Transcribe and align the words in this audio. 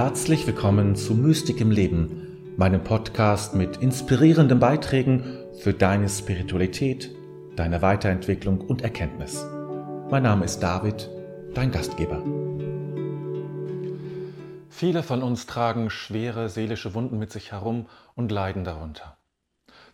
Herzlich 0.00 0.46
willkommen 0.46 0.94
zu 0.94 1.12
Mystik 1.12 1.60
im 1.60 1.72
Leben, 1.72 2.54
meinem 2.56 2.84
Podcast 2.84 3.56
mit 3.56 3.78
inspirierenden 3.78 4.60
Beiträgen 4.60 5.24
für 5.58 5.74
deine 5.74 6.08
Spiritualität, 6.08 7.10
deine 7.56 7.82
Weiterentwicklung 7.82 8.60
und 8.60 8.82
Erkenntnis. 8.82 9.44
Mein 10.08 10.22
Name 10.22 10.44
ist 10.44 10.60
David, 10.60 11.10
dein 11.52 11.72
Gastgeber. 11.72 12.22
Viele 14.68 15.02
von 15.02 15.24
uns 15.24 15.46
tragen 15.46 15.90
schwere 15.90 16.48
seelische 16.48 16.94
Wunden 16.94 17.18
mit 17.18 17.32
sich 17.32 17.50
herum 17.50 17.86
und 18.14 18.30
leiden 18.30 18.62
darunter. 18.62 19.16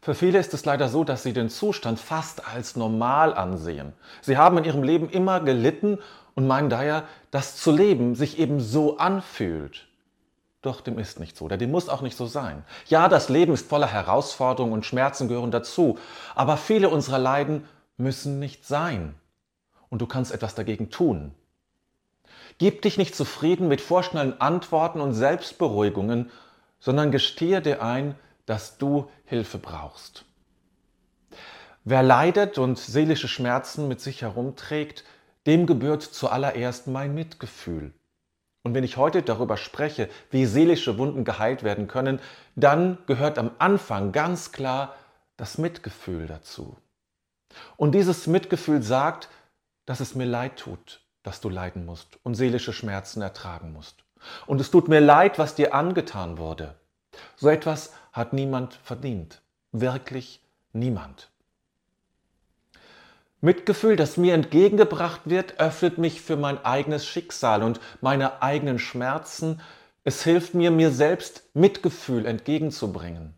Für 0.02 0.14
viele 0.14 0.38
ist 0.38 0.52
es 0.52 0.66
leider 0.66 0.90
so, 0.90 1.04
dass 1.04 1.22
sie 1.22 1.32
den 1.32 1.48
Zustand 1.48 1.98
fast 1.98 2.46
als 2.46 2.76
normal 2.76 3.32
ansehen. 3.32 3.94
Sie 4.20 4.36
haben 4.36 4.58
in 4.58 4.64
ihrem 4.64 4.82
Leben 4.82 5.08
immer 5.08 5.40
gelitten 5.40 5.96
und 6.34 6.46
meinen 6.46 6.68
daher, 6.68 7.04
dass 7.30 7.56
zu 7.56 7.72
leben 7.72 8.14
sich 8.14 8.38
eben 8.38 8.60
so 8.60 8.98
anfühlt. 8.98 9.88
Doch 10.64 10.80
dem 10.80 10.98
ist 10.98 11.20
nicht 11.20 11.36
so, 11.36 11.44
oder 11.44 11.58
dem 11.58 11.70
muss 11.70 11.90
auch 11.90 12.00
nicht 12.00 12.16
so 12.16 12.24
sein. 12.24 12.64
Ja, 12.86 13.08
das 13.08 13.28
Leben 13.28 13.52
ist 13.52 13.68
voller 13.68 13.86
Herausforderungen 13.86 14.72
und 14.72 14.86
Schmerzen 14.86 15.28
gehören 15.28 15.50
dazu, 15.50 15.98
aber 16.34 16.56
viele 16.56 16.88
unserer 16.88 17.18
Leiden 17.18 17.68
müssen 17.98 18.38
nicht 18.38 18.66
sein. 18.66 19.14
Und 19.90 20.00
du 20.00 20.06
kannst 20.06 20.32
etwas 20.32 20.54
dagegen 20.54 20.88
tun. 20.88 21.34
Gib 22.56 22.80
dich 22.80 22.96
nicht 22.96 23.14
zufrieden 23.14 23.68
mit 23.68 23.82
vorschnellen 23.82 24.40
Antworten 24.40 25.02
und 25.02 25.12
Selbstberuhigungen, 25.12 26.30
sondern 26.80 27.10
gestehe 27.10 27.60
dir 27.60 27.82
ein, 27.82 28.14
dass 28.46 28.78
du 28.78 29.10
Hilfe 29.26 29.58
brauchst. 29.58 30.24
Wer 31.84 32.02
leidet 32.02 32.56
und 32.56 32.78
seelische 32.78 33.28
Schmerzen 33.28 33.86
mit 33.86 34.00
sich 34.00 34.22
herumträgt, 34.22 35.04
dem 35.46 35.66
gebührt 35.66 36.02
zuallererst 36.02 36.86
mein 36.86 37.14
Mitgefühl. 37.14 37.92
Und 38.64 38.74
wenn 38.74 38.82
ich 38.82 38.96
heute 38.96 39.22
darüber 39.22 39.58
spreche, 39.58 40.08
wie 40.30 40.46
seelische 40.46 40.96
Wunden 40.96 41.24
geheilt 41.24 41.62
werden 41.62 41.86
können, 41.86 42.18
dann 42.56 42.98
gehört 43.06 43.38
am 43.38 43.50
Anfang 43.58 44.10
ganz 44.10 44.52
klar 44.52 44.94
das 45.36 45.58
Mitgefühl 45.58 46.26
dazu. 46.26 46.76
Und 47.76 47.92
dieses 47.92 48.26
Mitgefühl 48.26 48.82
sagt, 48.82 49.28
dass 49.84 50.00
es 50.00 50.14
mir 50.14 50.24
leid 50.24 50.56
tut, 50.56 51.02
dass 51.22 51.42
du 51.42 51.50
leiden 51.50 51.84
musst 51.84 52.18
und 52.22 52.34
seelische 52.34 52.72
Schmerzen 52.72 53.20
ertragen 53.20 53.72
musst. 53.72 54.02
Und 54.46 54.60
es 54.62 54.70
tut 54.70 54.88
mir 54.88 55.00
leid, 55.00 55.38
was 55.38 55.54
dir 55.54 55.74
angetan 55.74 56.38
wurde. 56.38 56.74
So 57.36 57.50
etwas 57.50 57.92
hat 58.12 58.32
niemand 58.32 58.74
verdient. 58.82 59.42
Wirklich 59.72 60.40
niemand. 60.72 61.30
Mitgefühl, 63.44 63.96
das 63.96 64.16
mir 64.16 64.32
entgegengebracht 64.32 65.20
wird, 65.26 65.60
öffnet 65.60 65.98
mich 65.98 66.22
für 66.22 66.36
mein 66.36 66.64
eigenes 66.64 67.04
Schicksal 67.04 67.62
und 67.62 67.78
meine 68.00 68.40
eigenen 68.42 68.78
Schmerzen. 68.78 69.60
Es 70.02 70.22
hilft 70.22 70.54
mir, 70.54 70.70
mir 70.70 70.90
selbst 70.90 71.42
Mitgefühl 71.52 72.24
entgegenzubringen. 72.24 73.34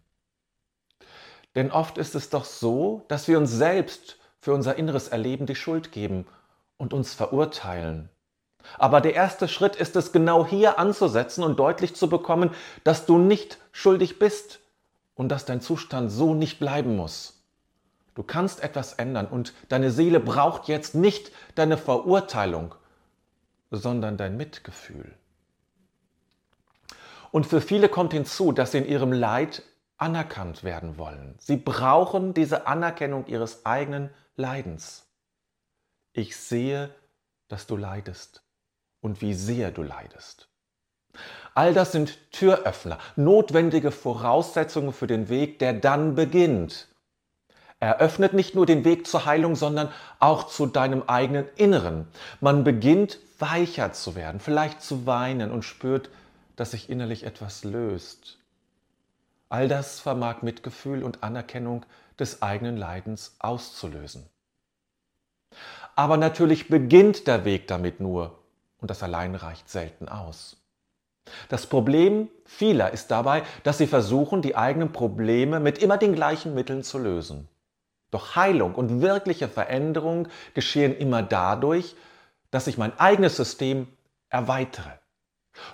Denn 1.56 1.72
oft 1.72 1.98
ist 1.98 2.14
es 2.14 2.30
doch 2.30 2.44
so, 2.44 3.04
dass 3.08 3.26
wir 3.26 3.36
uns 3.36 3.50
selbst 3.50 4.18
für 4.38 4.54
unser 4.54 4.76
inneres 4.76 5.08
Erleben 5.08 5.46
die 5.46 5.56
Schuld 5.56 5.90
geben 5.90 6.24
und 6.76 6.94
uns 6.94 7.12
verurteilen. 7.12 8.08
Aber 8.78 9.00
der 9.00 9.14
erste 9.14 9.48
Schritt 9.48 9.74
ist 9.74 9.96
es 9.96 10.12
genau 10.12 10.46
hier 10.46 10.78
anzusetzen 10.78 11.42
und 11.42 11.58
deutlich 11.58 11.96
zu 11.96 12.08
bekommen, 12.08 12.50
dass 12.84 13.06
du 13.06 13.18
nicht 13.18 13.58
schuldig 13.72 14.20
bist 14.20 14.60
und 15.16 15.30
dass 15.30 15.46
dein 15.46 15.60
Zustand 15.60 16.12
so 16.12 16.32
nicht 16.32 16.60
bleiben 16.60 16.94
muss. 16.94 17.35
Du 18.16 18.22
kannst 18.22 18.62
etwas 18.62 18.94
ändern 18.94 19.26
und 19.26 19.52
deine 19.68 19.90
Seele 19.90 20.20
braucht 20.20 20.68
jetzt 20.68 20.94
nicht 20.94 21.30
deine 21.54 21.76
Verurteilung, 21.76 22.74
sondern 23.70 24.16
dein 24.16 24.38
Mitgefühl. 24.38 25.14
Und 27.30 27.44
für 27.46 27.60
viele 27.60 27.90
kommt 27.90 28.14
hinzu, 28.14 28.52
dass 28.52 28.72
sie 28.72 28.78
in 28.78 28.86
ihrem 28.86 29.12
Leid 29.12 29.62
anerkannt 29.98 30.64
werden 30.64 30.96
wollen. 30.96 31.34
Sie 31.38 31.58
brauchen 31.58 32.32
diese 32.32 32.66
Anerkennung 32.66 33.26
ihres 33.26 33.66
eigenen 33.66 34.08
Leidens. 34.34 35.04
Ich 36.14 36.38
sehe, 36.38 36.94
dass 37.48 37.66
du 37.66 37.76
leidest 37.76 38.42
und 39.02 39.20
wie 39.20 39.34
sehr 39.34 39.72
du 39.72 39.82
leidest. 39.82 40.48
All 41.54 41.74
das 41.74 41.92
sind 41.92 42.18
Türöffner, 42.32 42.98
notwendige 43.16 43.90
Voraussetzungen 43.90 44.94
für 44.94 45.06
den 45.06 45.28
Weg, 45.28 45.58
der 45.58 45.74
dann 45.74 46.14
beginnt. 46.14 46.88
Er 47.78 47.98
öffnet 47.98 48.32
nicht 48.32 48.54
nur 48.54 48.64
den 48.64 48.84
Weg 48.84 49.06
zur 49.06 49.26
Heilung, 49.26 49.54
sondern 49.54 49.90
auch 50.18 50.44
zu 50.44 50.66
deinem 50.66 51.02
eigenen 51.02 51.46
Inneren. 51.56 52.08
Man 52.40 52.64
beginnt 52.64 53.18
weicher 53.38 53.92
zu 53.92 54.14
werden, 54.14 54.40
vielleicht 54.40 54.80
zu 54.80 55.04
weinen 55.04 55.50
und 55.50 55.62
spürt, 55.62 56.08
dass 56.56 56.70
sich 56.70 56.88
innerlich 56.88 57.24
etwas 57.24 57.64
löst. 57.64 58.38
All 59.50 59.68
das 59.68 60.00
vermag 60.00 60.42
Mitgefühl 60.42 61.04
und 61.04 61.22
Anerkennung 61.22 61.84
des 62.18 62.40
eigenen 62.42 62.78
Leidens 62.78 63.36
auszulösen. 63.38 64.26
Aber 65.94 66.16
natürlich 66.16 66.68
beginnt 66.68 67.26
der 67.26 67.44
Weg 67.44 67.68
damit 67.68 68.00
nur, 68.00 68.38
und 68.80 68.90
das 68.90 69.02
allein 69.02 69.34
reicht 69.34 69.68
selten 69.68 70.08
aus. 70.08 70.56
Das 71.48 71.66
Problem 71.66 72.28
vieler 72.44 72.92
ist 72.92 73.10
dabei, 73.10 73.42
dass 73.64 73.78
sie 73.78 73.86
versuchen, 73.86 74.42
die 74.42 74.56
eigenen 74.56 74.92
Probleme 74.92 75.60
mit 75.60 75.78
immer 75.78 75.98
den 75.98 76.14
gleichen 76.14 76.54
Mitteln 76.54 76.82
zu 76.82 76.98
lösen. 76.98 77.48
Doch 78.16 78.34
Heilung 78.34 78.74
und 78.74 79.02
wirkliche 79.02 79.46
Veränderung 79.46 80.28
geschehen 80.54 80.96
immer 80.96 81.22
dadurch, 81.22 81.94
dass 82.50 82.66
ich 82.66 82.78
mein 82.78 82.98
eigenes 82.98 83.36
System 83.36 83.88
erweitere. 84.30 84.88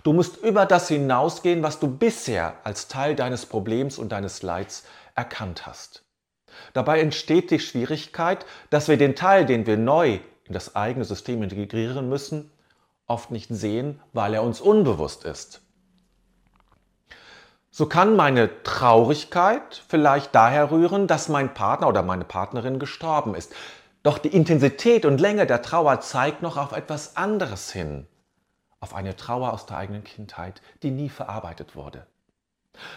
Du 0.03 0.12
musst 0.12 0.38
über 0.38 0.66
das 0.66 0.88
hinausgehen, 0.88 1.62
was 1.62 1.78
du 1.78 1.86
bisher 1.86 2.56
als 2.64 2.88
Teil 2.88 3.14
deines 3.14 3.47
Problems 3.47 3.97
und 3.97 4.10
deines 4.10 4.42
Leids 4.42 4.82
erkannt 5.14 5.66
hast. 5.66 6.02
Dabei 6.72 7.00
entsteht 7.00 7.52
die 7.52 7.60
Schwierigkeit, 7.60 8.44
dass 8.70 8.88
wir 8.88 8.97
den 8.97 9.14
Teil, 9.14 9.47
den 9.47 9.64
wir 9.64 9.76
neu 9.76 10.19
in 10.42 10.52
das 10.52 10.75
eigene 10.75 11.04
System 11.04 11.44
integrieren 11.44 12.08
müssen, 12.08 12.50
oft 13.06 13.31
nicht 13.31 13.50
sehen, 13.50 14.00
weil 14.12 14.34
er 14.34 14.42
uns 14.42 14.60
unbewusst 14.60 15.25
ist. 15.25 15.62
So 17.75 17.87
kann 17.87 18.16
meine 18.16 18.62
Traurigkeit 18.65 19.83
vielleicht 19.88 20.34
daher 20.34 20.71
rühren, 20.71 21.06
dass 21.06 21.31
mein 21.31 21.55
Partner 21.55 21.88
oder 21.88 22.03
meine 22.03 22.27
Partnerin 22.27 22.78
gestorben 22.78 23.34
ist. 23.34 23.55
Doch 24.03 24.19
die 24.19 24.28
Intensität 24.28 25.06
und 25.06 25.22
Länge 25.22 25.47
der 25.47 25.62
Trauer 25.62 26.00
zeigt 26.00 26.43
noch 26.43 26.59
auf 26.59 26.72
etwas 26.72 27.16
anderes 27.16 27.72
hin. 27.72 28.06
Auf 28.81 28.94
eine 28.94 29.16
Trauer 29.16 29.55
aus 29.55 29.65
der 29.65 29.78
eigenen 29.78 30.05
Kindheit, 30.05 30.61
die 30.82 30.91
nie 30.91 31.09
verarbeitet 31.09 31.75
wurde. 31.75 32.06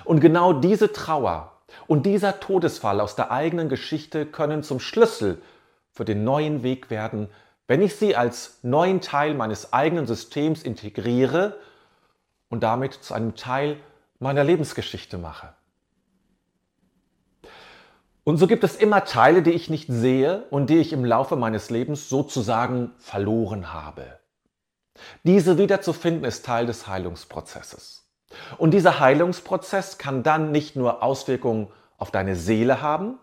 Und 0.04 0.20
genau 0.20 0.52
diese 0.52 0.92
Trauer 0.92 1.54
und 1.88 2.06
dieser 2.06 2.42
Todesfall 2.42 3.00
aus 3.00 3.16
der 3.16 3.32
eigenen 3.32 3.70
Geschichte 3.70 4.26
können 4.26 4.62
zum 4.62 4.82
Schlüssel 4.82 5.42
für 5.94 6.04
den 6.04 6.26
neuen 6.26 6.64
Weg 6.64 6.90
werden, 6.90 7.30
wenn 7.68 7.82
ich 7.82 7.96
sie 7.96 8.18
als 8.18 8.60
neuen 8.62 9.00
Teil 9.00 9.36
meines 9.36 9.72
eigenen 9.72 10.06
Systems 10.06 10.64
integriere 10.64 11.58
und 12.50 12.62
damit 12.62 12.94
zu 12.94 13.14
einem 13.14 13.36
Teil 13.38 13.78
meiner 14.20 14.44
Lebensgeschichte 14.44 15.18
mache. 15.18 15.54
Und 18.24 18.38
so 18.38 18.48
gibt 18.48 18.64
es 18.64 18.76
immer 18.76 19.06
Teile, 19.06 19.44
die 19.44 19.52
ich 19.52 19.70
nicht 19.70 19.88
sehe 19.88 20.46
und 20.50 20.70
die 20.70 20.80
ich 20.80 20.94
im 20.94 21.06
Laufe 21.06 21.36
meines 21.36 21.70
Lebens 21.70 22.10
sozusagen 22.10 22.92
verloren 22.98 23.72
habe. 23.72 24.20
Diese 25.24 25.58
wiederzufinden 25.58 26.24
ist 26.24 26.46
Teil 26.46 26.66
des 26.66 26.88
Heilungsprozesses. 26.88 28.10
Und 28.58 28.72
dieser 28.72 29.00
Heilungsprozess 29.00 29.98
kann 29.98 30.24
dann 30.24 30.52
nicht 30.52 30.76
nur 30.76 31.04
Auswirkungen 31.04 31.68
auf 31.98 32.10
deine 32.10 32.36
Seele 32.36 32.82
haben 32.82 33.20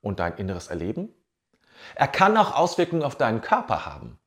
und 0.00 0.18
dein 0.18 0.36
inneres 0.36 0.68
Erleben, 0.68 1.14
er 1.94 2.08
kann 2.08 2.36
auch 2.36 2.54
Auswirkungen 2.54 3.02
auf 3.02 3.16
deinen 3.16 3.40
Körper 3.40 3.86
haben. 3.86 4.18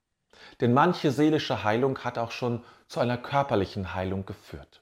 Denn 0.62 0.74
manche 0.74 1.12
seelische 1.12 1.64
Heilung 1.64 2.00
hat 2.00 2.18
auch 2.18 2.32
schon 2.32 2.64
zu 2.88 3.00
einer 3.00 3.18
körperlichen 3.18 3.94
Heilung 3.94 4.26
geführt. 4.26 4.82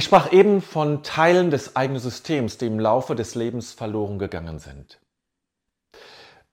Ich 0.00 0.06
sprach 0.06 0.32
eben 0.32 0.62
von 0.62 1.02
Teilen 1.02 1.50
des 1.50 1.76
eigenen 1.76 2.00
Systems, 2.00 2.56
die 2.56 2.64
im 2.64 2.80
Laufe 2.80 3.14
des 3.14 3.34
Lebens 3.34 3.74
verloren 3.74 4.18
gegangen 4.18 4.58
sind. 4.58 4.98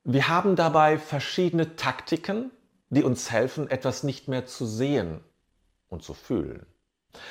Wir 0.04 0.28
haben 0.28 0.58
dabei 0.58 0.98
verschiedene 0.98 1.78
Taktiken, 1.78 2.52
die 2.90 3.04
uns 3.04 3.32
helfen, 3.32 3.72
etwas 3.72 4.04
nicht 4.04 4.28
mehr 4.28 4.46
zu 4.46 4.66
sehen 4.66 5.22
und 5.88 6.04
zu 6.04 6.14
fühlen. 6.14 6.66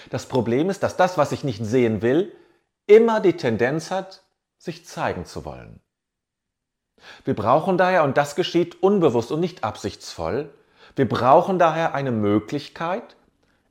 Das 0.08 0.24
Problem 0.24 0.70
ist, 0.70 0.82
dass 0.82 0.96
das, 0.96 1.18
was 1.18 1.32
ich 1.32 1.44
nicht 1.44 1.62
sehen 1.62 2.00
will, 2.00 2.32
immer 2.86 3.20
die 3.20 3.36
Tendenz 3.36 3.90
hat, 3.90 4.24
sich 4.56 4.86
zeigen 4.86 5.26
zu 5.26 5.44
wollen. 5.44 5.80
Wir 7.26 7.34
brauchen 7.34 7.76
daher, 7.76 8.04
und 8.04 8.16
das 8.16 8.36
geschieht 8.36 8.82
unbewusst 8.82 9.30
und 9.32 9.40
nicht 9.40 9.64
absichtsvoll, 9.64 10.48
wir 10.94 11.06
brauchen 11.10 11.58
daher 11.58 11.94
eine 11.94 12.10
Möglichkeit, 12.10 13.16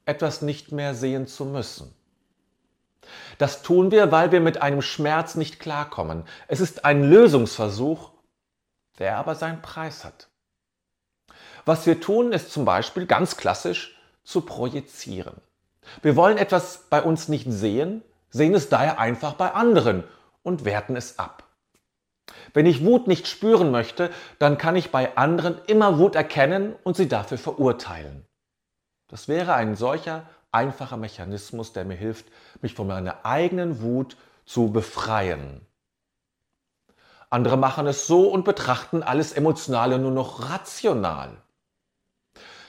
etwas 0.05 0.43
nicht 0.43 0.71
mehr 0.71 0.93
sehen 0.93 1.25
zu 1.25 1.45
müssen. 1.45 1.91
Das 3.37 3.61
tun 3.61 3.91
wir, 3.91 4.11
weil 4.11 4.31
wir 4.31 4.41
mit 4.41 4.61
einem 4.61 4.81
Schmerz 4.81 5.35
nicht 5.35 5.59
klarkommen. 5.59 6.23
Es 6.47 6.59
ist 6.59 6.85
ein 6.85 7.03
Lösungsversuch, 7.03 8.11
der 8.99 9.17
aber 9.17 9.35
seinen 9.35 9.61
Preis 9.61 10.03
hat. 10.03 10.29
Was 11.65 11.85
wir 11.85 11.99
tun, 11.99 12.31
ist 12.31 12.51
zum 12.51 12.65
Beispiel 12.65 13.05
ganz 13.05 13.37
klassisch 13.37 13.97
zu 14.23 14.41
projizieren. 14.41 15.35
Wir 16.01 16.15
wollen 16.15 16.37
etwas 16.37 16.85
bei 16.89 17.01
uns 17.01 17.27
nicht 17.27 17.51
sehen, 17.51 18.03
sehen 18.29 18.53
es 18.53 18.69
daher 18.69 18.99
einfach 18.99 19.33
bei 19.33 19.51
anderen 19.53 20.03
und 20.43 20.65
werten 20.65 20.95
es 20.95 21.19
ab. 21.19 21.43
Wenn 22.53 22.65
ich 22.65 22.85
Wut 22.85 23.07
nicht 23.07 23.27
spüren 23.27 23.71
möchte, 23.71 24.09
dann 24.39 24.57
kann 24.57 24.75
ich 24.75 24.91
bei 24.91 25.15
anderen 25.17 25.59
immer 25.67 25.99
Wut 25.99 26.15
erkennen 26.15 26.75
und 26.83 26.95
sie 26.95 27.07
dafür 27.07 27.37
verurteilen. 27.37 28.25
Das 29.07 29.27
wäre 29.27 29.53
ein 29.53 29.75
solcher 29.75 30.27
einfacher 30.55 30.97
Mechanismus, 30.97 31.73
der 31.73 31.85
mir 31.85 31.95
hilft, 31.95 32.25
mich 32.61 32.73
von 32.73 32.87
meiner 32.87 33.25
eigenen 33.25 33.81
Wut 33.81 34.17
zu 34.45 34.71
befreien. 34.71 35.61
Andere 37.29 37.57
machen 37.57 37.85
es 37.87 38.07
so 38.07 38.29
und 38.29 38.45
betrachten 38.45 39.03
alles 39.03 39.33
Emotionale 39.33 39.99
nur 39.99 40.11
noch 40.11 40.49
rational. 40.49 41.37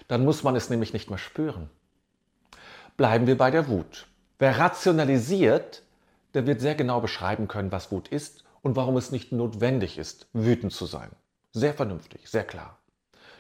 Dann 0.08 0.24
muss 0.24 0.42
man 0.42 0.56
es 0.56 0.70
nämlich 0.70 0.92
nicht 0.92 1.08
mehr 1.08 1.18
spüren. 1.18 1.70
Bleiben 2.96 3.26
wir 3.26 3.38
bei 3.38 3.50
der 3.50 3.68
Wut. 3.68 4.06
Wer 4.38 4.58
rationalisiert, 4.58 5.82
der 6.34 6.46
wird 6.46 6.60
sehr 6.60 6.74
genau 6.74 7.00
beschreiben 7.00 7.48
können, 7.48 7.72
was 7.72 7.92
Wut 7.92 8.08
ist 8.08 8.44
und 8.62 8.76
warum 8.76 8.96
es 8.96 9.10
nicht 9.10 9.32
notwendig 9.32 9.98
ist, 9.98 10.26
wütend 10.32 10.72
zu 10.72 10.86
sein. 10.86 11.10
Sehr 11.52 11.74
vernünftig, 11.74 12.28
sehr 12.28 12.44
klar. 12.44 12.78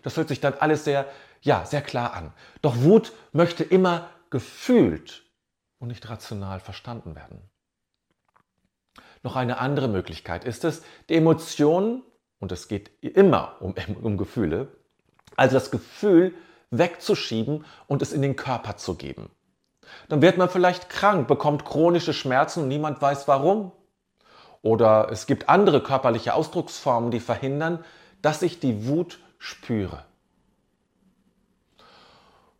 Das 0.02 0.16
hört 0.16 0.28
sich 0.28 0.40
dann 0.40 0.54
alles 0.54 0.84
sehr, 0.84 1.06
ja, 1.42 1.64
sehr 1.66 1.82
klar 1.82 2.14
an. 2.14 2.32
Doch 2.62 2.76
Wut 2.76 3.12
möchte 3.32 3.64
immer 3.64 4.08
gefühlt 4.30 5.24
und 5.78 5.88
nicht 5.88 6.08
rational 6.08 6.60
verstanden 6.60 7.14
werden. 7.14 7.42
Noch 9.22 9.36
eine 9.36 9.58
andere 9.58 9.88
Möglichkeit 9.88 10.44
ist 10.44 10.64
es, 10.64 10.82
die 11.08 11.14
Emotionen, 11.14 12.02
und 12.38 12.52
es 12.52 12.68
geht 12.68 12.90
immer 13.02 13.56
um, 13.60 13.74
um 14.02 14.16
Gefühle, 14.16 14.68
also 15.36 15.54
das 15.54 15.70
Gefühl 15.70 16.34
wegzuschieben 16.70 17.64
und 17.86 18.02
es 18.02 18.12
in 18.12 18.22
den 18.22 18.36
Körper 18.36 18.76
zu 18.76 18.94
geben. 18.94 19.30
Dann 20.08 20.22
wird 20.22 20.36
man 20.36 20.48
vielleicht 20.48 20.88
krank, 20.88 21.28
bekommt 21.28 21.64
chronische 21.64 22.12
Schmerzen 22.12 22.64
und 22.64 22.68
niemand 22.68 23.00
weiß 23.00 23.28
warum. 23.28 23.72
Oder 24.62 25.08
es 25.10 25.26
gibt 25.26 25.48
andere 25.48 25.82
körperliche 25.82 26.34
Ausdrucksformen, 26.34 27.10
die 27.10 27.20
verhindern, 27.20 27.84
dass 28.22 28.42
ich 28.42 28.58
die 28.58 28.86
Wut 28.86 29.20
spüre. 29.38 30.04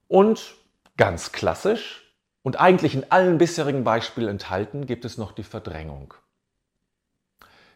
Und 0.08 0.54
ganz 0.96 1.32
klassisch 1.32 2.02
und 2.43 2.58
eigentlich 2.60 2.94
in 2.94 3.10
allen 3.10 3.38
bisherigen 3.38 3.84
Beispielen 3.84 4.28
enthalten, 4.28 4.87
gibt 4.87 5.04
es 5.04 5.19
noch 5.19 5.32
die 5.32 5.43
Verdrängung. 5.43 6.14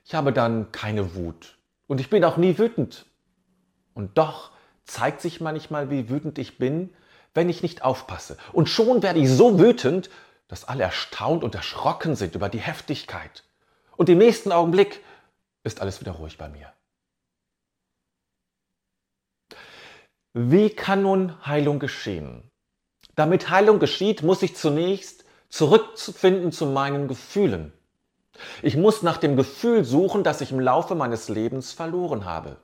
Ich 0.05 0.15
habe 0.15 0.33
dann 0.33 0.73
keine 0.73 1.15
Wut 1.15 1.59
und 1.87 2.01
ich 2.01 2.11
bin 2.11 2.25
auch 2.25 2.37
nie 2.37 2.59
wütend. 2.59 3.07
Und 3.95 4.17
doch 4.17 4.51
zeigt 4.85 5.21
sich 5.21 5.41
manchmal, 5.41 5.91
wie 5.91 6.09
wütend 6.09 6.39
ich 6.39 6.59
bin, 6.59 6.95
wenn 7.35 7.49
ich 7.49 7.63
nicht 7.63 7.83
aufpasse. 7.83 8.37
Und 8.53 8.69
schon 8.69 9.03
werde 9.03 9.21
ich 9.21 9.31
so 9.31 9.59
wütend, 9.59 10.11
dass 10.49 10.65
alle 10.65 10.83
erstaunt 10.83 11.45
und 11.45 11.55
erschrocken 11.55 12.17
sind 12.17 12.35
über 12.35 12.49
die 12.49 12.59
Heftigkeit. 12.59 13.45
Und 13.97 14.09
im 14.09 14.19
nächsten 14.19 14.51
Augenblick 14.51 15.05
ist 15.63 15.81
alles 15.81 16.01
wieder 16.01 16.13
ruhig 16.13 16.39
bei 16.39 16.49
mir. 16.49 16.73
Wie 20.33 20.71
kann 20.71 21.03
nun 21.03 21.45
Heilung 21.45 21.79
geschehen? 21.79 22.50
Damit 23.21 23.51
Heilung 23.51 23.81
geschieht, 23.81 24.23
muss 24.23 24.41
ich 24.41 24.57
zunächst 24.57 25.27
zurückfinden 25.51 26.53
zu 26.53 26.65
meinen 26.65 27.07
Gefühlen. 27.07 27.71
Ich 28.63 28.79
muss 28.79 29.03
nach 29.03 29.19
dem 29.19 29.37
Gefühl 29.37 29.85
suchen, 29.85 30.25
das 30.25 30.41
ich 30.41 30.53
im 30.53 30.59
Laufe 30.59 30.95
meines 30.95 31.29
Lebens 31.29 31.73
verloren 31.73 32.25
habe. 32.25 32.57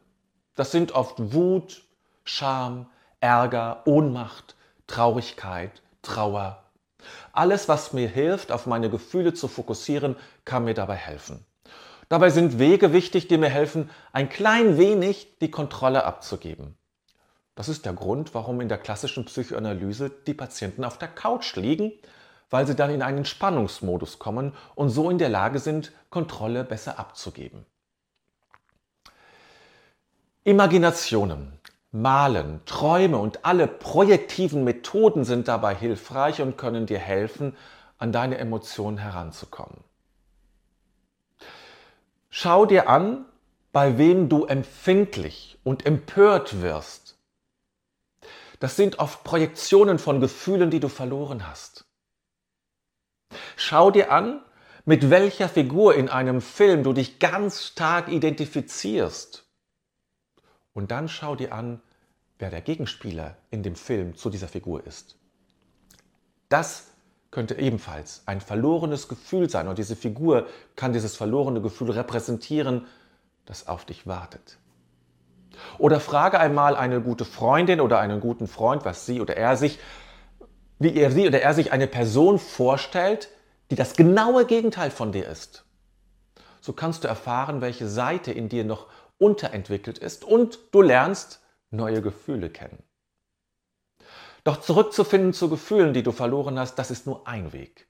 Das 0.54 0.72
sind 0.72 0.92
oft 0.92 1.34
Wut, 1.34 1.82
Scham, 2.24 2.86
Ärger, 3.20 3.82
Ohnmacht, 3.84 4.56
Traurigkeit, 4.86 5.82
Trauer. 6.00 6.64
Alles, 7.32 7.68
was 7.68 7.92
mir 7.92 8.08
hilft, 8.08 8.50
auf 8.50 8.64
meine 8.64 8.88
Gefühle 8.88 9.34
zu 9.34 9.48
fokussieren, 9.48 10.16
kann 10.46 10.64
mir 10.64 10.72
dabei 10.72 10.96
helfen. 10.96 11.44
Dabei 12.08 12.30
sind 12.30 12.58
Wege 12.58 12.94
wichtig, 12.94 13.28
die 13.28 13.36
mir 13.36 13.50
helfen, 13.50 13.90
ein 14.14 14.30
klein 14.30 14.78
wenig 14.78 15.36
die 15.38 15.50
Kontrolle 15.50 16.04
abzugeben. 16.04 16.78
Das 17.56 17.68
ist 17.70 17.86
der 17.86 17.94
Grund, 17.94 18.34
warum 18.34 18.60
in 18.60 18.68
der 18.68 18.78
klassischen 18.78 19.24
Psychoanalyse 19.24 20.10
die 20.10 20.34
Patienten 20.34 20.84
auf 20.84 20.98
der 20.98 21.08
Couch 21.08 21.56
liegen, 21.56 21.90
weil 22.50 22.66
sie 22.66 22.76
dann 22.76 22.90
in 22.90 23.02
einen 23.02 23.24
Spannungsmodus 23.24 24.18
kommen 24.18 24.52
und 24.74 24.90
so 24.90 25.10
in 25.10 25.18
der 25.18 25.30
Lage 25.30 25.58
sind, 25.58 25.90
Kontrolle 26.10 26.62
besser 26.62 26.98
abzugeben. 26.98 27.64
Imaginationen, 30.44 31.58
Malen, 31.90 32.60
Träume 32.66 33.16
und 33.16 33.44
alle 33.46 33.66
projektiven 33.66 34.62
Methoden 34.62 35.24
sind 35.24 35.48
dabei 35.48 35.74
hilfreich 35.74 36.42
und 36.42 36.58
können 36.58 36.84
dir 36.84 36.98
helfen, 36.98 37.56
an 37.96 38.12
deine 38.12 38.36
Emotionen 38.36 38.98
heranzukommen. 38.98 39.78
Schau 42.28 42.66
dir 42.66 42.90
an, 42.90 43.24
bei 43.72 43.96
wem 43.96 44.28
du 44.28 44.44
empfindlich 44.44 45.58
und 45.64 45.86
empört 45.86 46.60
wirst. 46.60 47.05
Das 48.58 48.76
sind 48.76 48.98
oft 48.98 49.24
Projektionen 49.24 49.98
von 49.98 50.20
Gefühlen, 50.20 50.70
die 50.70 50.80
du 50.80 50.88
verloren 50.88 51.48
hast. 51.48 51.84
Schau 53.56 53.90
dir 53.90 54.10
an, 54.12 54.42
mit 54.84 55.10
welcher 55.10 55.48
Figur 55.48 55.94
in 55.94 56.08
einem 56.08 56.40
Film 56.40 56.84
du 56.84 56.92
dich 56.92 57.18
ganz 57.18 57.64
stark 57.64 58.08
identifizierst. 58.08 59.44
Und 60.72 60.90
dann 60.90 61.08
schau 61.08 61.34
dir 61.34 61.52
an, 61.52 61.82
wer 62.38 62.50
der 62.50 62.60
Gegenspieler 62.60 63.36
in 63.50 63.62
dem 63.62 63.74
Film 63.74 64.16
zu 64.16 64.30
dieser 64.30 64.48
Figur 64.48 64.86
ist. 64.86 65.16
Das 66.48 66.88
könnte 67.30 67.58
ebenfalls 67.58 68.22
ein 68.26 68.40
verlorenes 68.40 69.08
Gefühl 69.08 69.50
sein 69.50 69.68
und 69.68 69.78
diese 69.78 69.96
Figur 69.96 70.46
kann 70.76 70.92
dieses 70.92 71.16
verlorene 71.16 71.60
Gefühl 71.60 71.90
repräsentieren, 71.90 72.86
das 73.44 73.66
auf 73.66 73.84
dich 73.84 74.06
wartet. 74.06 74.58
Oder 75.78 76.00
frage 76.00 76.38
einmal 76.38 76.76
eine 76.76 77.00
gute 77.00 77.24
Freundin 77.24 77.80
oder 77.80 77.98
einen 77.98 78.20
guten 78.20 78.46
Freund, 78.46 78.84
was 78.84 79.06
sie 79.06 79.20
oder 79.20 79.36
er 79.36 79.56
sich, 79.56 79.78
wie 80.78 80.94
er 80.94 81.10
sie 81.10 81.26
oder 81.26 81.42
er 81.42 81.54
sich 81.54 81.72
eine 81.72 81.86
Person 81.86 82.38
vorstellt, 82.38 83.28
die 83.70 83.76
das 83.76 83.96
genaue 83.96 84.46
Gegenteil 84.46 84.90
von 84.90 85.12
dir 85.12 85.28
ist. 85.28 85.64
So 86.60 86.72
kannst 86.72 87.04
du 87.04 87.08
erfahren, 87.08 87.60
welche 87.60 87.88
Seite 87.88 88.32
in 88.32 88.48
dir 88.48 88.64
noch 88.64 88.86
unterentwickelt 89.18 89.98
ist 89.98 90.24
und 90.24 90.58
du 90.72 90.82
lernst 90.82 91.40
neue 91.70 92.02
Gefühle 92.02 92.50
kennen. 92.50 92.82
Doch 94.44 94.60
zurückzufinden 94.60 95.32
zu 95.32 95.48
Gefühlen, 95.48 95.92
die 95.92 96.02
du 96.02 96.12
verloren 96.12 96.58
hast, 96.58 96.76
das 96.76 96.90
ist 96.90 97.06
nur 97.06 97.26
ein 97.26 97.52
Weg. 97.52 97.88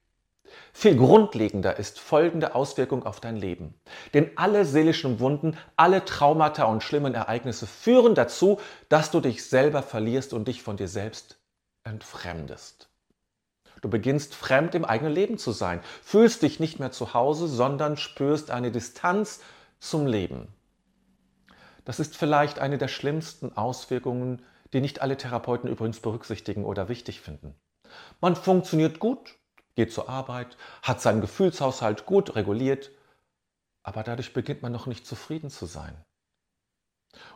Viel 0.78 0.94
grundlegender 0.94 1.78
ist 1.78 1.98
folgende 1.98 2.54
Auswirkung 2.54 3.06
auf 3.06 3.18
dein 3.18 3.36
Leben. 3.36 3.72
Denn 4.12 4.30
alle 4.36 4.66
seelischen 4.66 5.20
Wunden, 5.20 5.56
alle 5.74 6.04
Traumata 6.04 6.64
und 6.64 6.82
schlimmen 6.82 7.14
Ereignisse 7.14 7.66
führen 7.66 8.14
dazu, 8.14 8.60
dass 8.90 9.10
du 9.10 9.20
dich 9.20 9.46
selber 9.48 9.82
verlierst 9.82 10.34
und 10.34 10.48
dich 10.48 10.62
von 10.62 10.76
dir 10.76 10.86
selbst 10.86 11.38
entfremdest. 11.84 12.90
Du 13.80 13.88
beginnst 13.88 14.34
fremd 14.34 14.74
im 14.74 14.84
eigenen 14.84 15.14
Leben 15.14 15.38
zu 15.38 15.50
sein, 15.52 15.80
fühlst 16.02 16.42
dich 16.42 16.60
nicht 16.60 16.78
mehr 16.78 16.92
zu 16.92 17.14
Hause, 17.14 17.48
sondern 17.48 17.96
spürst 17.96 18.50
eine 18.50 18.70
Distanz 18.70 19.40
zum 19.80 20.06
Leben. 20.06 20.48
Das 21.86 22.00
ist 22.00 22.18
vielleicht 22.18 22.58
eine 22.58 22.76
der 22.76 22.88
schlimmsten 22.88 23.56
Auswirkungen, 23.56 24.42
die 24.74 24.82
nicht 24.82 25.00
alle 25.00 25.16
Therapeuten 25.16 25.70
übrigens 25.70 26.00
berücksichtigen 26.00 26.66
oder 26.66 26.90
wichtig 26.90 27.22
finden. 27.22 27.54
Man 28.20 28.36
funktioniert 28.36 28.98
gut, 28.98 29.36
geht 29.76 29.92
zur 29.92 30.08
Arbeit, 30.08 30.56
hat 30.82 31.00
seinen 31.00 31.20
Gefühlshaushalt 31.20 32.04
gut 32.06 32.34
reguliert, 32.34 32.90
aber 33.84 34.02
dadurch 34.02 34.32
beginnt 34.32 34.62
man 34.62 34.72
noch 34.72 34.86
nicht 34.86 35.06
zufrieden 35.06 35.50
zu 35.50 35.66
sein 35.66 35.96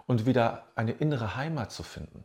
und 0.06 0.26
wieder 0.26 0.66
eine 0.75 0.92
innere 0.92 1.37
Heimat 1.37 1.70
zu 1.70 1.85
finden. 1.85 2.25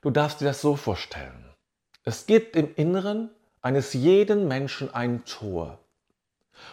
Du 0.00 0.10
darfst 0.10 0.40
dir 0.40 0.46
das 0.46 0.60
so 0.60 0.74
vorstellen. 0.74 1.54
Es 2.02 2.26
gibt 2.26 2.56
im 2.56 2.74
Inneren 2.74 3.30
eines 3.62 3.92
jeden 3.92 4.48
Menschen 4.48 4.92
ein 4.92 5.24
Tor, 5.24 5.78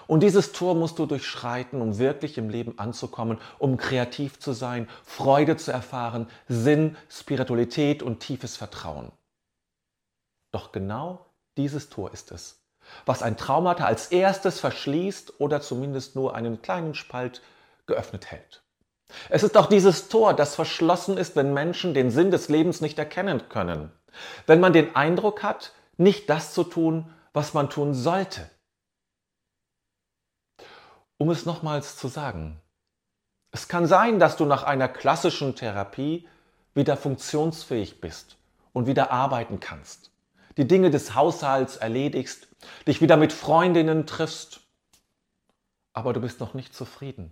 und 0.07 0.21
dieses 0.21 0.51
Tor 0.51 0.75
musst 0.75 0.99
du 0.99 1.05
durchschreiten, 1.05 1.81
um 1.81 1.97
wirklich 1.97 2.37
im 2.37 2.49
Leben 2.49 2.77
anzukommen, 2.77 3.39
um 3.59 3.77
kreativ 3.77 4.39
zu 4.39 4.53
sein, 4.53 4.87
Freude 5.03 5.57
zu 5.57 5.71
erfahren, 5.71 6.27
Sinn, 6.47 6.95
Spiritualität 7.09 8.03
und 8.03 8.19
tiefes 8.19 8.57
Vertrauen. 8.57 9.11
Doch 10.57 10.71
genau 10.71 11.23
dieses 11.55 11.89
Tor 11.89 12.11
ist 12.13 12.31
es, 12.31 12.63
was 13.05 13.21
ein 13.21 13.37
Traumata 13.37 13.85
als 13.85 14.07
erstes 14.07 14.59
verschließt 14.59 15.39
oder 15.39 15.61
zumindest 15.61 16.15
nur 16.15 16.33
einen 16.33 16.63
kleinen 16.63 16.95
Spalt 16.95 17.43
geöffnet 17.85 18.31
hält. 18.31 18.63
Es 19.29 19.43
ist 19.43 19.55
auch 19.55 19.67
dieses 19.67 20.09
Tor, 20.09 20.33
das 20.33 20.55
verschlossen 20.55 21.15
ist, 21.15 21.35
wenn 21.35 21.53
Menschen 21.53 21.93
den 21.93 22.09
Sinn 22.09 22.31
des 22.31 22.49
Lebens 22.49 22.81
nicht 22.81 22.97
erkennen 22.97 23.49
können. 23.49 23.91
Wenn 24.47 24.59
man 24.59 24.73
den 24.73 24.95
Eindruck 24.95 25.43
hat, 25.43 25.73
nicht 25.95 26.27
das 26.27 26.55
zu 26.55 26.63
tun, 26.63 27.13
was 27.33 27.53
man 27.53 27.69
tun 27.69 27.93
sollte. 27.93 28.49
Um 31.19 31.29
es 31.29 31.45
nochmals 31.45 31.97
zu 31.97 32.07
sagen, 32.07 32.59
es 33.51 33.67
kann 33.67 33.85
sein, 33.85 34.17
dass 34.17 34.37
du 34.37 34.45
nach 34.45 34.63
einer 34.63 34.89
klassischen 34.89 35.55
Therapie 35.55 36.27
wieder 36.73 36.97
funktionsfähig 36.97 38.01
bist 38.01 38.37
und 38.73 38.87
wieder 38.87 39.11
arbeiten 39.11 39.59
kannst, 39.59 40.09
die 40.57 40.67
Dinge 40.67 40.89
des 40.89 41.15
Haushalts 41.15 41.77
erledigst, 41.77 42.47
dich 42.87 43.01
wieder 43.01 43.17
mit 43.17 43.31
Freundinnen 43.31 44.05
triffst, 44.05 44.61
aber 45.93 46.13
du 46.13 46.19
bist 46.19 46.39
noch 46.39 46.53
nicht 46.53 46.75
zufrieden. 46.75 47.31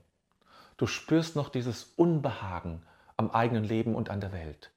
Du 0.77 0.87
spürst 0.87 1.35
noch 1.35 1.49
dieses 1.49 1.93
Unbehagen 1.95 2.83
am 3.17 3.31
eigenen 3.31 3.63
Leben 3.63 3.95
und 3.95 4.09
an 4.09 4.21
der 4.21 4.31
Welt. 4.31 4.71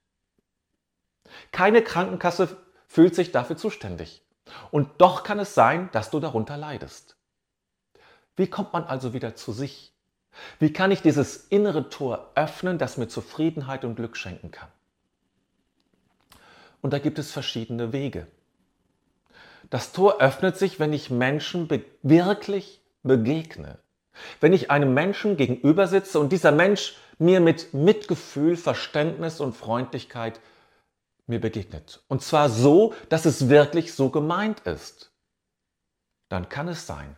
Keine 1.53 1.83
Krankenkasse 1.83 2.57
fühlt 2.87 3.15
sich 3.15 3.33
dafür 3.33 3.57
zuständig. 3.57 4.23
Und 4.71 4.89
doch 4.99 5.25
kann 5.25 5.39
es 5.39 5.55
sein, 5.55 5.91
dass 5.93 6.11
du 6.11 6.21
darunter 6.21 6.57
leidest. 6.57 7.17
Wie 8.37 8.47
kommt 8.47 8.73
man 8.73 8.85
also 8.85 9.13
wieder 9.13 9.35
zu 9.35 9.53
sich? 9.53 9.93
Wie 10.59 10.73
kann 10.73 10.91
ich 10.91 11.03
dieses 11.03 11.49
innere 11.49 11.91
Tor 11.91 12.31
öffnen, 12.35 12.79
das 12.79 12.97
mir 12.97 13.09
Zufriedenheit 13.09 13.85
und 13.85 13.97
Glück 13.97 14.17
schenken 14.17 14.51
kann? 14.51 14.69
Und 16.81 16.93
da 16.93 16.99
gibt 16.99 17.19
es 17.19 17.33
verschiedene 17.33 17.93
Wege. 17.93 18.29
Das 19.71 19.93
Tor 19.93 20.21
öffnet 20.21 20.57
sich, 20.57 20.81
wenn 20.81 20.93
ich 20.93 21.11
Menschen 21.11 21.69
be 21.69 21.85
wirklich 22.03 22.81
begegne. 23.03 23.79
Wenn 24.41 24.53
ich 24.53 24.71
einem 24.71 24.95
Menschen 24.95 25.37
gegenüber 25.37 25.87
sitze 25.87 26.19
und 26.19 26.33
dieser 26.33 26.53
Mensch 26.53 26.97
mir 27.19 27.41
mit 27.41 27.75
Mitgefühl, 27.75 28.57
Verständnis 28.57 29.41
und 29.41 29.55
Freundlichkeit 29.55 30.41
mir 31.27 31.41
begegnet. 31.41 32.03
Und 32.09 32.23
zwar 32.23 32.49
so, 32.49 32.95
dass 33.09 33.27
es 33.27 33.49
wirklich 33.49 33.95
so 33.95 34.09
gemeint 34.11 34.61
ist. 34.61 35.13
Dann 36.29 36.49
kann 36.49 36.69
es 36.69 36.87
sein, 36.87 37.17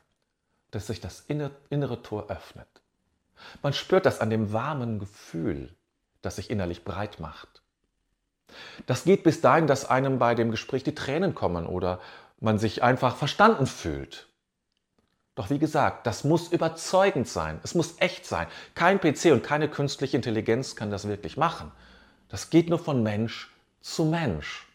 dass 0.71 0.89
sich 0.89 1.01
das 1.01 1.25
innere 1.29 2.03
Tor 2.03 2.29
öffnet. 2.29 2.69
Man 3.63 3.73
spürt 3.73 4.07
das 4.07 4.21
an 4.21 4.31
dem 4.31 4.53
warmen 4.53 4.99
Gefühl, 4.99 5.75
das 6.23 6.37
sich 6.37 6.51
innerlich 6.51 6.85
breit 6.85 7.21
macht. 7.21 7.63
Das 8.87 9.05
geht 9.05 9.23
bis 9.23 9.41
dahin, 9.41 9.67
dass 9.67 9.85
einem 9.89 10.19
bei 10.19 10.35
dem 10.35 10.51
Gespräch 10.51 10.83
die 10.83 10.95
Tränen 10.95 11.35
kommen 11.35 11.67
oder 11.67 12.01
man 12.41 12.59
sich 12.59 12.83
einfach 12.83 13.17
verstanden 13.17 13.67
fühlt. 13.67 14.27
Doch 15.35 15.51
wie 15.51 15.59
gesagt, 15.59 16.07
das 16.07 16.25
muss 16.25 16.49
überzeugend 16.49 17.29
sein, 17.29 17.61
es 17.63 17.75
muss 17.75 17.95
echt 17.99 18.27
sein. 18.27 18.47
Kein 18.75 19.01
PC 19.01 19.27
und 19.27 19.43
keine 19.43 19.69
künstliche 19.69 20.17
Intelligenz 20.17 20.77
kann 20.77 20.91
das 20.91 21.07
wirklich 21.07 21.37
machen. 21.37 21.71
Das 22.29 22.51
geht 22.51 22.69
nur 22.69 22.79
von 22.79 23.03
Mensch 23.03 23.51
zu 23.81 24.05
Mensch. 24.05 24.67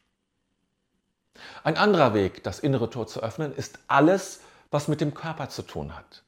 Ein 1.64 1.78
anderer 1.78 2.14
Weg, 2.14 2.44
das 2.44 2.60
innere 2.60 2.90
Tor 2.90 3.08
zu 3.08 3.22
öffnen, 3.22 3.54
ist 3.54 3.80
alles, 3.88 4.42
was 4.72 4.88
mit 4.88 5.02
dem 5.02 5.14
Körper 5.14 5.50
zu 5.50 5.62
tun 5.62 5.96
hat. 5.96 6.24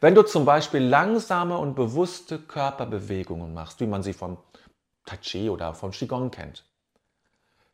Wenn 0.00 0.14
du 0.14 0.22
zum 0.22 0.44
Beispiel 0.44 0.82
langsame 0.82 1.58
und 1.58 1.74
bewusste 1.74 2.38
Körperbewegungen 2.38 3.52
machst, 3.52 3.80
wie 3.80 3.86
man 3.86 4.02
sie 4.02 4.12
vom 4.12 4.38
Tai 5.04 5.16
Chi 5.18 5.50
oder 5.50 5.74
vom 5.74 5.90
Qigong 5.90 6.30
kennt, 6.30 6.64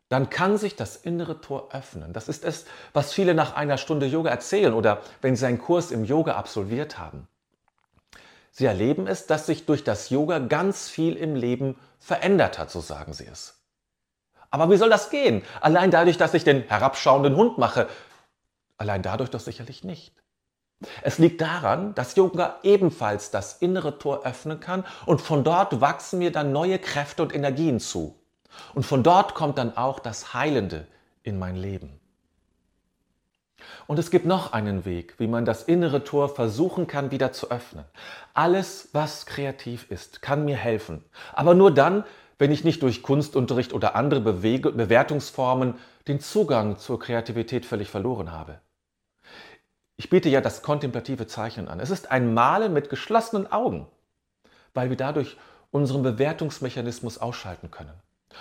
dann 0.08 0.30
kann 0.30 0.58
sich 0.58 0.76
das 0.76 0.96
innere 0.96 1.40
Tor 1.40 1.70
öffnen. 1.73 2.12
Das 2.12 2.28
ist 2.28 2.44
es, 2.44 2.66
was 2.92 3.12
viele 3.12 3.34
nach 3.34 3.56
einer 3.56 3.78
Stunde 3.78 4.06
Yoga 4.06 4.30
erzählen 4.30 4.75
oder 4.75 5.00
wenn 5.23 5.37
sie 5.37 5.46
einen 5.46 5.58
Kurs 5.58 5.90
im 5.90 6.04
Yoga 6.04 6.34
absolviert 6.34 6.99
haben. 6.99 7.26
Sie 8.50 8.66
erleben 8.66 9.06
es, 9.08 9.26
dass 9.26 9.46
sich 9.46 9.66
durch 9.66 9.82
das 9.82 10.11
Yoga 10.11 10.38
ganz 10.38 10.88
viel 10.88 11.16
im 11.16 11.34
Leben 11.34 11.76
verändert 11.99 12.58
hat, 12.58 12.70
so 12.70 12.80
sagen 12.80 13.12
sie 13.12 13.26
es. 13.26 13.64
Aber 14.50 14.70
wie 14.70 14.76
soll 14.76 14.90
das 14.90 15.11
gehen? 15.11 15.42
Allein 15.61 15.90
dadurch, 15.90 16.16
dass 16.16 16.34
ich 16.34 16.44
den 16.44 16.62
herabschauenden 16.62 17.34
Hund 17.34 17.58
mache. 17.58 17.88
Allein 18.76 19.02
dadurch 19.02 19.30
doch 19.30 19.40
sicherlich 19.40 19.82
nicht. 19.82 20.14
Es 21.02 21.18
liegt 21.18 21.40
daran, 21.40 21.94
dass 21.94 22.14
Yoga 22.14 22.61
ebenfalls 22.62 23.32
das 23.32 23.54
innere 23.54 23.99
Tor 23.99 24.25
öffnen 24.25 24.61
kann 24.61 24.84
und 25.06 25.20
von 25.20 25.42
dort 25.42 25.80
wachsen 25.80 26.20
mir 26.20 26.30
dann 26.30 26.52
neue 26.52 26.78
Kräfte 26.78 27.23
und 27.23 27.34
Energien 27.34 27.80
zu. 27.80 28.23
Und 28.75 28.84
von 28.84 29.02
dort 29.02 29.34
kommt 29.34 29.58
dann 29.58 29.76
auch 29.76 30.00
das 30.00 30.34
Heilende 30.34 30.87
in 31.23 31.38
mein 31.38 31.56
Leben. 31.56 32.00
Und 33.87 33.99
es 33.99 34.11
gibt 34.11 34.26
noch 34.26 34.52
einen 34.52 34.84
Weg, 34.84 35.14
wie 35.18 35.26
man 35.26 35.44
das 35.44 35.62
innere 35.62 36.04
Tor 36.04 36.28
versuchen 36.28 36.87
kann 36.87 37.11
wieder 37.11 37.32
zu 37.32 37.50
öffnen. 37.50 37.84
Alles, 38.32 38.88
was 38.92 39.26
kreativ 39.26 39.90
ist, 39.90 40.23
kann 40.23 40.44
mir 40.44 40.56
helfen. 40.56 41.04
Aber 41.32 41.54
nur 41.54 41.73
dann, 41.73 42.04
wenn 42.38 42.50
ich 42.50 42.64
nicht 42.64 42.82
durch 42.82 43.02
Kunstunterricht 43.02 43.73
oder 43.73 43.94
andere 43.94 44.20
Bewege 44.20 44.73
Bewertungsformen 44.73 45.75
den 46.08 46.20
Zugang 46.20 46.78
zur 46.78 46.99
Kreativität 46.99 47.64
völlig 47.64 47.90
verloren 47.90 48.32
habe. 48.32 48.61
Ich 49.96 50.11
biete 50.11 50.28
ja 50.28 50.40
das 50.40 50.62
kontemplative 50.62 51.26
Zeichnen 51.26 51.68
an. 51.68 51.78
Es 51.78 51.90
ist 51.90 52.11
ein 52.11 52.34
Malen 52.34 52.73
mit 52.73 52.90
geschlossenen 52.90 53.50
Augen, 53.50 53.87
weil 54.75 54.90
wir 54.90 54.96
dadurch 54.96 55.37
unseren 55.70 56.02
Bewertungsmechanismus 56.02 57.18
ausschalten 57.18 57.70
können. 57.70 57.92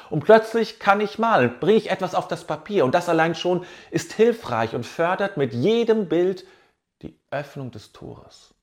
Und 0.10 0.24
plötzlich 0.24 0.80
kann 0.80 1.02
ich 1.02 1.20
malen, 1.20 1.60
bringe 1.60 1.78
ich 1.78 1.90
etwas 1.90 2.16
auf 2.16 2.28
das 2.28 2.46
Papier 2.46 2.86
und 2.86 2.94
das 2.94 3.10
allein 3.10 3.36
schon 3.36 3.66
ist 3.92 4.14
hilfreich 4.14 4.76
und 4.76 4.86
fördert 4.86 5.38
mit 5.38 5.54
jedem 5.54 6.10
Bild 6.10 6.46
die 7.02 7.18
Öffnung 7.32 7.72
des 7.72 7.92
Tores. 7.92 8.54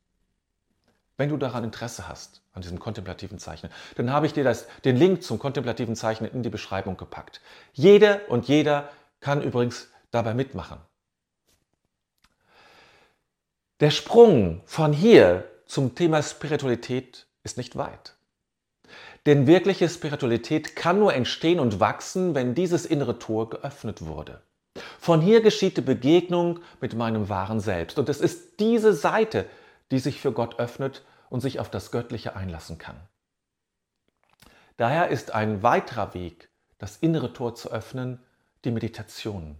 Wenn 1.16 1.28
du 1.28 1.36
daran 1.36 1.64
Interesse 1.64 2.08
hast, 2.08 2.40
an 2.54 2.62
diesem 2.62 2.78
kontemplativen 2.78 3.38
Zeichnen, 3.38 3.70
dann 3.96 4.10
habe 4.10 4.26
ich 4.26 4.32
dir 4.32 4.44
das, 4.44 4.66
den 4.84 4.96
Link 4.96 5.22
zum 5.22 5.38
kontemplativen 5.38 5.94
Zeichnen 5.94 6.30
in 6.32 6.42
die 6.42 6.48
Beschreibung 6.48 6.96
gepackt. 6.96 7.40
Jede 7.72 8.22
und 8.28 8.48
jeder 8.48 8.88
kann 9.20 9.42
übrigens 9.42 9.88
dabei 10.10 10.34
mitmachen. 10.34 10.78
Der 13.80 13.90
Sprung 13.90 14.62
von 14.64 14.92
hier 14.92 15.44
zum 15.66 15.94
Thema 15.94 16.22
Spiritualität 16.22 17.26
ist 17.44 17.56
nicht 17.56 17.76
weit. 17.76 18.14
Denn 19.26 19.46
wirkliche 19.46 19.88
Spiritualität 19.88 20.76
kann 20.76 20.98
nur 20.98 21.12
entstehen 21.12 21.60
und 21.60 21.78
wachsen, 21.78 22.34
wenn 22.34 22.54
dieses 22.54 22.86
innere 22.86 23.18
Tor 23.18 23.50
geöffnet 23.50 24.06
wurde. 24.06 24.40
Von 24.98 25.20
hier 25.20 25.42
geschieht 25.42 25.76
die 25.76 25.82
Begegnung 25.82 26.60
mit 26.80 26.94
meinem 26.94 27.28
wahren 27.28 27.60
Selbst. 27.60 27.98
Und 27.98 28.08
es 28.08 28.20
ist 28.20 28.60
diese 28.60 28.94
Seite, 28.94 29.46
die 29.90 29.98
sich 29.98 30.20
für 30.20 30.32
Gott 30.32 30.58
öffnet 30.58 31.02
und 31.28 31.40
sich 31.40 31.60
auf 31.60 31.70
das 31.70 31.90
Göttliche 31.90 32.34
einlassen 32.34 32.78
kann. 32.78 32.96
Daher 34.76 35.08
ist 35.08 35.34
ein 35.34 35.62
weiterer 35.62 36.14
Weg, 36.14 36.48
das 36.78 36.96
innere 36.96 37.34
Tor 37.34 37.54
zu 37.54 37.70
öffnen, 37.70 38.20
die 38.64 38.70
Meditation. 38.70 39.56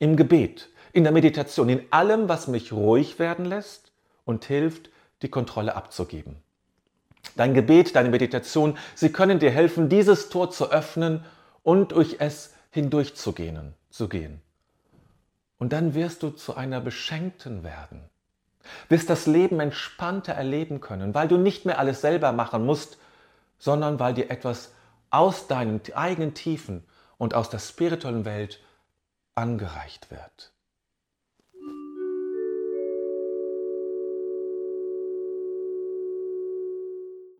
Im 0.00 0.16
Gebet, 0.16 0.68
in 0.92 1.04
der 1.04 1.12
Meditation, 1.12 1.68
in 1.68 1.86
allem, 1.92 2.28
was 2.28 2.48
mich 2.48 2.72
ruhig 2.72 3.20
werden 3.20 3.44
lässt 3.44 3.92
und 4.24 4.44
hilft, 4.44 4.90
die 5.22 5.28
Kontrolle 5.28 5.76
abzugeben. 5.76 6.42
Dein 7.36 7.54
Gebet, 7.54 7.94
deine 7.94 8.08
Meditation, 8.08 8.76
sie 8.94 9.10
können 9.10 9.38
dir 9.38 9.50
helfen, 9.50 9.88
dieses 9.88 10.28
Tor 10.28 10.50
zu 10.50 10.70
öffnen 10.70 11.24
und 11.62 11.92
durch 11.92 12.16
es 12.20 12.54
hindurchzugehen. 12.70 13.74
Zu 13.90 14.08
gehen. 14.08 14.40
Und 15.58 15.72
dann 15.72 15.94
wirst 15.94 16.22
du 16.22 16.30
zu 16.30 16.54
einer 16.54 16.80
Beschenkten 16.80 17.64
werden. 17.64 18.02
Wirst 18.88 19.10
das 19.10 19.26
Leben 19.26 19.60
entspannter 19.60 20.34
erleben 20.34 20.80
können, 20.80 21.14
weil 21.14 21.26
du 21.26 21.36
nicht 21.36 21.64
mehr 21.64 21.78
alles 21.78 22.00
selber 22.00 22.32
machen 22.32 22.64
musst, 22.66 22.98
sondern 23.58 23.98
weil 23.98 24.14
dir 24.14 24.30
etwas 24.30 24.72
aus 25.10 25.46
deinen 25.46 25.80
eigenen 25.94 26.34
Tiefen 26.34 26.84
und 27.16 27.34
aus 27.34 27.50
der 27.50 27.58
spirituellen 27.58 28.24
Welt 28.24 28.60
angereicht 29.34 30.10
wird. 30.10 30.52